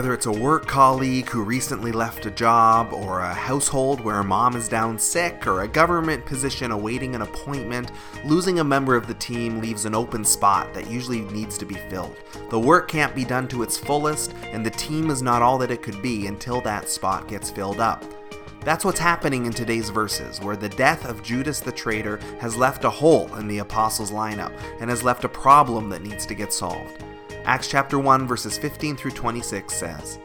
Whether 0.00 0.14
it's 0.14 0.24
a 0.24 0.32
work 0.32 0.66
colleague 0.66 1.28
who 1.28 1.42
recently 1.42 1.92
left 1.92 2.24
a 2.24 2.30
job, 2.30 2.94
or 2.94 3.20
a 3.20 3.34
household 3.34 4.00
where 4.00 4.20
a 4.20 4.24
mom 4.24 4.56
is 4.56 4.66
down 4.66 4.98
sick, 4.98 5.46
or 5.46 5.60
a 5.60 5.68
government 5.68 6.24
position 6.24 6.70
awaiting 6.70 7.14
an 7.14 7.20
appointment, 7.20 7.92
losing 8.24 8.60
a 8.60 8.64
member 8.64 8.96
of 8.96 9.06
the 9.06 9.12
team 9.12 9.60
leaves 9.60 9.84
an 9.84 9.94
open 9.94 10.24
spot 10.24 10.72
that 10.72 10.90
usually 10.90 11.20
needs 11.20 11.58
to 11.58 11.66
be 11.66 11.74
filled. 11.74 12.16
The 12.48 12.58
work 12.58 12.88
can't 12.88 13.14
be 13.14 13.26
done 13.26 13.46
to 13.48 13.62
its 13.62 13.76
fullest, 13.76 14.32
and 14.44 14.64
the 14.64 14.70
team 14.70 15.10
is 15.10 15.20
not 15.20 15.42
all 15.42 15.58
that 15.58 15.70
it 15.70 15.82
could 15.82 16.00
be 16.00 16.28
until 16.28 16.62
that 16.62 16.88
spot 16.88 17.28
gets 17.28 17.50
filled 17.50 17.78
up. 17.78 18.02
That's 18.64 18.86
what's 18.86 18.98
happening 18.98 19.44
in 19.44 19.52
today's 19.52 19.90
verses, 19.90 20.40
where 20.40 20.56
the 20.56 20.70
death 20.70 21.04
of 21.04 21.22
Judas 21.22 21.60
the 21.60 21.72
traitor 21.72 22.16
has 22.40 22.56
left 22.56 22.84
a 22.84 22.90
hole 22.90 23.34
in 23.34 23.48
the 23.48 23.58
apostles' 23.58 24.12
lineup 24.12 24.58
and 24.80 24.88
has 24.88 25.02
left 25.02 25.24
a 25.24 25.28
problem 25.28 25.90
that 25.90 26.02
needs 26.02 26.24
to 26.24 26.34
get 26.34 26.54
solved. 26.54 27.04
Acts 27.44 27.68
chapter 27.68 27.98
1 27.98 28.26
verses 28.26 28.58
15 28.58 28.96
through 28.96 29.12
26 29.12 29.72
says, 29.74 30.18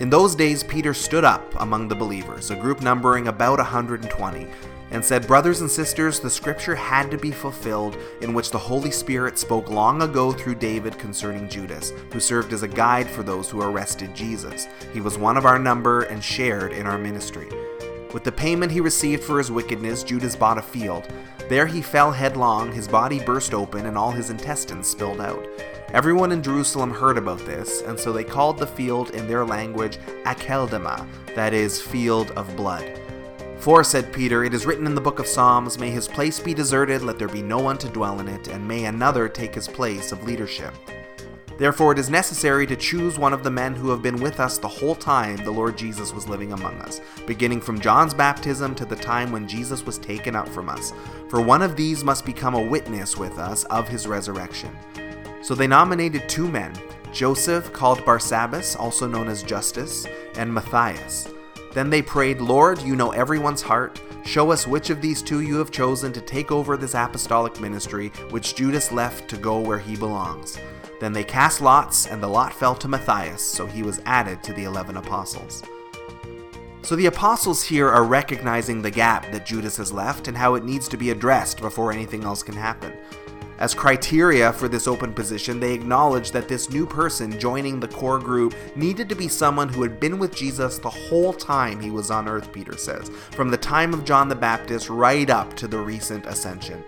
In 0.00 0.08
those 0.08 0.34
days 0.34 0.62
Peter 0.62 0.94
stood 0.94 1.24
up 1.24 1.44
among 1.60 1.88
the 1.88 1.94
believers, 1.94 2.50
a 2.50 2.56
group 2.56 2.80
numbering 2.80 3.28
about 3.28 3.58
120, 3.58 4.46
and 4.90 5.04
said, 5.04 5.26
Brothers 5.26 5.60
and 5.60 5.70
sisters, 5.70 6.20
the 6.20 6.30
scripture 6.30 6.74
had 6.74 7.10
to 7.10 7.18
be 7.18 7.30
fulfilled 7.30 7.96
in 8.22 8.34
which 8.34 8.50
the 8.50 8.58
Holy 8.58 8.90
Spirit 8.90 9.38
spoke 9.38 9.70
long 9.70 10.02
ago 10.02 10.32
through 10.32 10.56
David 10.56 10.98
concerning 10.98 11.48
Judas, 11.48 11.92
who 12.12 12.20
served 12.20 12.52
as 12.52 12.62
a 12.62 12.68
guide 12.68 13.08
for 13.08 13.22
those 13.22 13.50
who 13.50 13.62
arrested 13.62 14.14
Jesus. 14.14 14.68
He 14.92 15.00
was 15.00 15.18
one 15.18 15.36
of 15.36 15.46
our 15.46 15.58
number 15.58 16.02
and 16.02 16.24
shared 16.24 16.72
in 16.72 16.86
our 16.86 16.98
ministry. 16.98 17.48
With 18.12 18.24
the 18.24 18.32
payment 18.32 18.72
he 18.72 18.80
received 18.80 19.24
for 19.24 19.38
his 19.38 19.50
wickedness, 19.50 20.02
Judas 20.02 20.36
bought 20.36 20.58
a 20.58 20.62
field. 20.62 21.08
There 21.52 21.66
he 21.66 21.82
fell 21.82 22.12
headlong, 22.12 22.72
his 22.72 22.88
body 22.88 23.22
burst 23.22 23.52
open, 23.52 23.84
and 23.84 23.98
all 23.98 24.10
his 24.10 24.30
intestines 24.30 24.88
spilled 24.88 25.20
out. 25.20 25.46
Everyone 25.88 26.32
in 26.32 26.42
Jerusalem 26.42 26.90
heard 26.90 27.18
about 27.18 27.44
this, 27.44 27.82
and 27.82 28.00
so 28.00 28.10
they 28.10 28.24
called 28.24 28.56
the 28.56 28.66
field 28.66 29.10
in 29.10 29.28
their 29.28 29.44
language 29.44 29.98
Akeldama, 30.24 31.06
that 31.34 31.52
is, 31.52 31.78
field 31.78 32.30
of 32.30 32.56
blood. 32.56 32.98
For, 33.58 33.84
said 33.84 34.14
Peter, 34.14 34.44
it 34.44 34.54
is 34.54 34.64
written 34.64 34.86
in 34.86 34.94
the 34.94 35.00
book 35.02 35.18
of 35.18 35.26
Psalms, 35.26 35.78
May 35.78 35.90
his 35.90 36.08
place 36.08 36.40
be 36.40 36.54
deserted, 36.54 37.02
let 37.02 37.18
there 37.18 37.28
be 37.28 37.42
no 37.42 37.58
one 37.58 37.76
to 37.76 37.88
dwell 37.90 38.18
in 38.20 38.28
it, 38.28 38.48
and 38.48 38.66
may 38.66 38.86
another 38.86 39.28
take 39.28 39.54
his 39.54 39.68
place 39.68 40.10
of 40.10 40.24
leadership. 40.24 40.72
Therefore, 41.58 41.92
it 41.92 41.98
is 41.98 42.10
necessary 42.10 42.66
to 42.66 42.76
choose 42.76 43.18
one 43.18 43.32
of 43.32 43.44
the 43.44 43.50
men 43.50 43.74
who 43.74 43.90
have 43.90 44.02
been 44.02 44.20
with 44.20 44.40
us 44.40 44.58
the 44.58 44.68
whole 44.68 44.94
time 44.94 45.36
the 45.36 45.50
Lord 45.50 45.76
Jesus 45.76 46.12
was 46.12 46.28
living 46.28 46.52
among 46.52 46.74
us, 46.80 47.00
beginning 47.26 47.60
from 47.60 47.80
John's 47.80 48.14
baptism 48.14 48.74
to 48.76 48.84
the 48.84 48.96
time 48.96 49.30
when 49.30 49.46
Jesus 49.46 49.84
was 49.84 49.98
taken 49.98 50.34
up 50.34 50.48
from 50.48 50.68
us. 50.68 50.92
For 51.28 51.40
one 51.40 51.62
of 51.62 51.76
these 51.76 52.04
must 52.04 52.24
become 52.24 52.54
a 52.54 52.62
witness 52.62 53.16
with 53.16 53.38
us 53.38 53.64
of 53.64 53.88
his 53.88 54.06
resurrection. 54.06 54.76
So 55.42 55.54
they 55.54 55.66
nominated 55.66 56.28
two 56.28 56.48
men, 56.48 56.72
Joseph, 57.12 57.72
called 57.72 57.98
Barsabbas, 58.00 58.78
also 58.78 59.06
known 59.06 59.28
as 59.28 59.42
Justus, 59.42 60.06
and 60.36 60.52
Matthias. 60.52 61.28
Then 61.72 61.90
they 61.90 62.02
prayed, 62.02 62.40
Lord, 62.40 62.80
you 62.82 62.96
know 62.96 63.10
everyone's 63.10 63.62
heart. 63.62 64.00
Show 64.24 64.52
us 64.52 64.66
which 64.66 64.90
of 64.90 65.00
these 65.00 65.22
two 65.22 65.40
you 65.40 65.56
have 65.56 65.70
chosen 65.70 66.12
to 66.12 66.20
take 66.20 66.52
over 66.52 66.76
this 66.76 66.94
apostolic 66.94 67.60
ministry, 67.60 68.08
which 68.30 68.54
Judas 68.54 68.92
left 68.92 69.28
to 69.30 69.36
go 69.36 69.58
where 69.58 69.78
he 69.78 69.96
belongs. 69.96 70.58
Then 71.02 71.12
they 71.12 71.24
cast 71.24 71.60
lots, 71.60 72.06
and 72.06 72.22
the 72.22 72.28
lot 72.28 72.54
fell 72.54 72.76
to 72.76 72.86
Matthias, 72.86 73.42
so 73.42 73.66
he 73.66 73.82
was 73.82 74.00
added 74.06 74.40
to 74.44 74.52
the 74.52 74.62
eleven 74.62 74.98
apostles. 74.98 75.64
So 76.82 76.94
the 76.94 77.06
apostles 77.06 77.64
here 77.64 77.88
are 77.88 78.04
recognizing 78.04 78.80
the 78.80 78.90
gap 78.92 79.32
that 79.32 79.44
Judas 79.44 79.78
has 79.78 79.92
left 79.92 80.28
and 80.28 80.36
how 80.36 80.54
it 80.54 80.64
needs 80.64 80.86
to 80.86 80.96
be 80.96 81.10
addressed 81.10 81.60
before 81.60 81.90
anything 81.92 82.22
else 82.22 82.44
can 82.44 82.54
happen. 82.54 82.92
As 83.58 83.74
criteria 83.74 84.52
for 84.52 84.68
this 84.68 84.86
open 84.86 85.12
position, 85.12 85.58
they 85.58 85.72
acknowledge 85.72 86.30
that 86.30 86.46
this 86.46 86.70
new 86.70 86.86
person 86.86 87.36
joining 87.36 87.80
the 87.80 87.88
core 87.88 88.20
group 88.20 88.54
needed 88.76 89.08
to 89.08 89.16
be 89.16 89.26
someone 89.26 89.70
who 89.70 89.82
had 89.82 89.98
been 89.98 90.20
with 90.20 90.36
Jesus 90.36 90.78
the 90.78 90.88
whole 90.88 91.32
time 91.32 91.80
he 91.80 91.90
was 91.90 92.12
on 92.12 92.28
earth, 92.28 92.52
Peter 92.52 92.76
says, 92.76 93.08
from 93.32 93.50
the 93.50 93.56
time 93.56 93.92
of 93.92 94.04
John 94.04 94.28
the 94.28 94.36
Baptist 94.36 94.88
right 94.88 95.28
up 95.28 95.52
to 95.56 95.66
the 95.66 95.78
recent 95.78 96.26
ascension. 96.26 96.84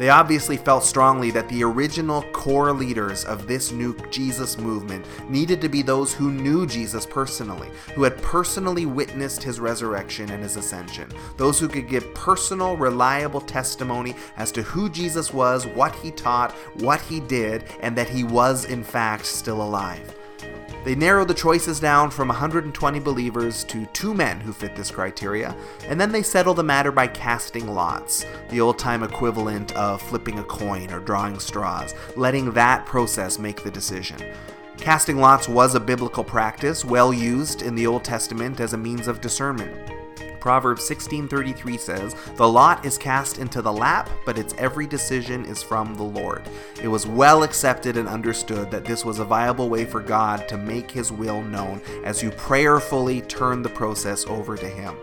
They 0.00 0.08
obviously 0.08 0.56
felt 0.56 0.82
strongly 0.82 1.30
that 1.32 1.46
the 1.50 1.62
original 1.62 2.22
core 2.32 2.72
leaders 2.72 3.26
of 3.26 3.46
this 3.46 3.70
new 3.70 3.94
Jesus 4.10 4.56
movement 4.56 5.04
needed 5.28 5.60
to 5.60 5.68
be 5.68 5.82
those 5.82 6.14
who 6.14 6.30
knew 6.30 6.66
Jesus 6.66 7.04
personally, 7.04 7.68
who 7.94 8.04
had 8.04 8.16
personally 8.22 8.86
witnessed 8.86 9.42
his 9.42 9.60
resurrection 9.60 10.30
and 10.30 10.42
his 10.42 10.56
ascension, 10.56 11.10
those 11.36 11.60
who 11.60 11.68
could 11.68 11.86
give 11.86 12.14
personal, 12.14 12.78
reliable 12.78 13.42
testimony 13.42 14.16
as 14.38 14.50
to 14.52 14.62
who 14.62 14.88
Jesus 14.88 15.34
was, 15.34 15.66
what 15.66 15.94
he 15.96 16.10
taught, 16.12 16.52
what 16.76 17.02
he 17.02 17.20
did, 17.20 17.64
and 17.82 17.94
that 17.94 18.08
he 18.08 18.24
was 18.24 18.64
in 18.64 18.82
fact 18.82 19.26
still 19.26 19.60
alive. 19.60 20.16
They 20.82 20.94
narrow 20.94 21.26
the 21.26 21.34
choices 21.34 21.78
down 21.78 22.10
from 22.10 22.28
120 22.28 23.00
believers 23.00 23.64
to 23.64 23.84
two 23.86 24.14
men 24.14 24.40
who 24.40 24.52
fit 24.52 24.74
this 24.74 24.90
criteria, 24.90 25.54
and 25.86 26.00
then 26.00 26.10
they 26.10 26.22
settle 26.22 26.54
the 26.54 26.62
matter 26.62 26.90
by 26.90 27.06
casting 27.06 27.68
lots, 27.68 28.24
the 28.48 28.62
old 28.62 28.78
time 28.78 29.02
equivalent 29.02 29.76
of 29.76 30.00
flipping 30.00 30.38
a 30.38 30.44
coin 30.44 30.90
or 30.90 31.00
drawing 31.00 31.38
straws, 31.38 31.94
letting 32.16 32.52
that 32.52 32.86
process 32.86 33.38
make 33.38 33.62
the 33.62 33.70
decision. 33.70 34.18
Casting 34.78 35.18
lots 35.18 35.46
was 35.46 35.74
a 35.74 35.80
biblical 35.80 36.24
practice 36.24 36.82
well 36.82 37.12
used 37.12 37.60
in 37.60 37.74
the 37.74 37.86
Old 37.86 38.02
Testament 38.02 38.60
as 38.60 38.72
a 38.72 38.78
means 38.78 39.06
of 39.06 39.20
discernment. 39.20 39.99
Proverbs 40.40 40.84
16:33 40.84 41.76
says, 41.76 42.14
"The 42.36 42.48
lot 42.48 42.84
is 42.84 42.98
cast 42.98 43.38
into 43.38 43.62
the 43.62 43.72
lap, 43.72 44.08
but 44.24 44.38
its 44.38 44.54
every 44.58 44.86
decision 44.86 45.44
is 45.44 45.62
from 45.62 45.94
the 45.94 46.02
Lord." 46.02 46.42
It 46.82 46.88
was 46.88 47.06
well 47.06 47.42
accepted 47.42 47.96
and 47.96 48.08
understood 48.08 48.70
that 48.70 48.84
this 48.84 49.04
was 49.04 49.18
a 49.18 49.24
viable 49.24 49.68
way 49.68 49.84
for 49.84 50.00
God 50.00 50.48
to 50.48 50.56
make 50.56 50.90
his 50.90 51.12
will 51.12 51.42
known 51.42 51.80
as 52.04 52.22
you 52.22 52.30
prayerfully 52.30 53.20
turn 53.22 53.62
the 53.62 53.68
process 53.68 54.24
over 54.26 54.56
to 54.56 54.66
him. 54.66 54.94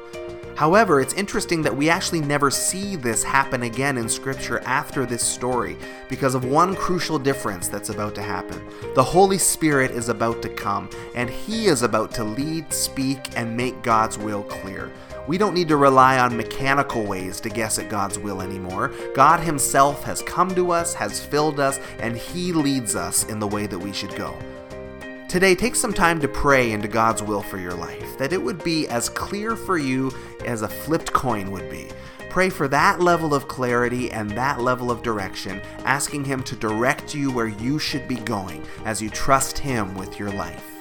However, 0.57 0.99
it's 0.99 1.13
interesting 1.13 1.61
that 1.61 1.77
we 1.77 1.87
actually 1.87 2.19
never 2.19 2.49
see 2.49 2.95
this 2.95 3.23
happen 3.23 3.61
again 3.61 3.95
in 3.95 4.09
Scripture 4.09 4.59
after 4.65 5.05
this 5.05 5.21
story 5.21 5.77
because 6.09 6.33
of 6.33 6.45
one 6.45 6.75
crucial 6.75 7.19
difference 7.19 7.67
that's 7.67 7.89
about 7.89 8.15
to 8.15 8.23
happen. 8.23 8.67
The 8.95 9.03
Holy 9.03 9.37
Spirit 9.37 9.91
is 9.91 10.09
about 10.09 10.41
to 10.41 10.49
come, 10.49 10.89
and 11.13 11.29
He 11.29 11.67
is 11.67 11.83
about 11.83 12.11
to 12.15 12.23
lead, 12.23 12.73
speak, 12.73 13.37
and 13.37 13.55
make 13.55 13.83
God's 13.83 14.17
will 14.17 14.41
clear. 14.41 14.91
We 15.27 15.37
don't 15.37 15.53
need 15.53 15.67
to 15.67 15.77
rely 15.77 16.17
on 16.17 16.35
mechanical 16.35 17.03
ways 17.03 17.39
to 17.41 17.49
guess 17.49 17.77
at 17.77 17.87
God's 17.87 18.17
will 18.17 18.41
anymore. 18.41 18.91
God 19.13 19.39
Himself 19.41 20.03
has 20.05 20.23
come 20.23 20.55
to 20.55 20.71
us, 20.71 20.95
has 20.95 21.23
filled 21.23 21.59
us, 21.59 21.79
and 21.99 22.17
He 22.17 22.51
leads 22.51 22.95
us 22.95 23.25
in 23.25 23.37
the 23.37 23.47
way 23.47 23.67
that 23.67 23.77
we 23.77 23.93
should 23.93 24.15
go. 24.15 24.35
Today, 25.27 25.55
take 25.55 25.75
some 25.75 25.91
time 25.91 26.21
to 26.21 26.27
pray 26.29 26.71
into 26.71 26.87
God's 26.87 27.21
will 27.21 27.41
for 27.41 27.57
your 27.57 27.73
life, 27.73 28.17
that 28.17 28.31
it 28.31 28.41
would 28.41 28.63
be 28.63 28.87
as 28.87 29.09
clear 29.09 29.57
for 29.57 29.77
you 29.77 30.09
as 30.45 30.61
a 30.61 30.69
flipped 30.69 31.11
coin 31.11 31.51
would 31.51 31.69
be. 31.69 31.89
Pray 32.29 32.49
for 32.49 32.69
that 32.69 33.01
level 33.01 33.33
of 33.33 33.49
clarity 33.49 34.09
and 34.09 34.31
that 34.31 34.61
level 34.61 34.89
of 34.89 35.03
direction, 35.03 35.61
asking 35.83 36.23
Him 36.23 36.43
to 36.43 36.55
direct 36.55 37.13
you 37.13 37.29
where 37.29 37.49
you 37.49 37.77
should 37.77 38.07
be 38.07 38.15
going 38.15 38.65
as 38.85 39.01
you 39.01 39.09
trust 39.09 39.57
Him 39.57 39.95
with 39.95 40.17
your 40.17 40.31
life. 40.31 40.76